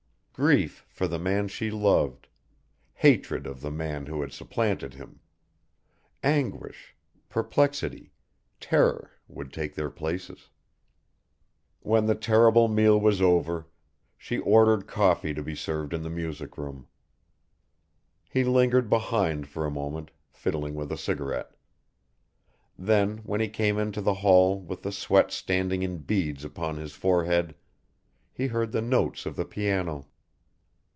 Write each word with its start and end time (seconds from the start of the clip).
Grief 0.33 0.83
for 0.89 1.07
the 1.07 1.19
man 1.19 1.49
she 1.49 1.69
loved, 1.69 2.27
hatred 2.95 3.45
of 3.45 3.61
the 3.61 3.69
man 3.69 4.07
who 4.07 4.21
had 4.21 4.31
supplanted 4.31 4.95
him, 4.95 5.19
anguish, 6.23 6.95
perplexity, 7.29 8.11
terror, 8.59 9.11
would 9.27 9.53
take 9.53 9.75
their 9.75 9.91
places. 9.91 10.49
When 11.81 12.07
the 12.07 12.15
terrible 12.15 12.67
meal 12.67 12.99
was 12.99 13.21
over, 13.21 13.67
she 14.17 14.39
ordered 14.39 14.87
coffee 14.87 15.35
to 15.35 15.43
be 15.43 15.53
served 15.53 15.93
in 15.93 16.01
the 16.01 16.09
music 16.09 16.57
room. 16.57 16.87
He 18.27 18.43
lingered 18.43 18.89
behind 18.89 19.47
for 19.47 19.67
a 19.67 19.69
moment, 19.69 20.09
fiddling 20.31 20.73
with 20.73 20.91
a 20.91 20.97
cigarette. 20.97 21.51
Then, 22.79 23.19
when 23.19 23.41
he 23.41 23.47
came 23.49 23.77
into 23.77 24.01
the 24.01 24.15
hall 24.15 24.59
with 24.59 24.81
the 24.81 24.91
sweat 24.91 25.31
standing 25.31 25.83
in 25.83 25.99
beads 25.99 26.43
upon 26.43 26.77
his 26.77 26.93
forehead, 26.93 27.53
he 28.33 28.47
heard 28.47 28.71
the 28.71 28.81
notes 28.81 29.27
of 29.27 29.35
the 29.35 29.45
piano. 29.45 30.07